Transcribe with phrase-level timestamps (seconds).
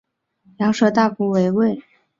[0.57, 1.83] 羊舌大夫为尉。